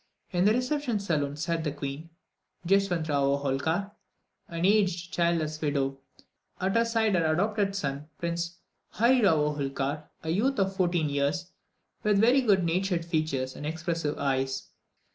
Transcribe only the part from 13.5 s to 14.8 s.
and expressive eyes.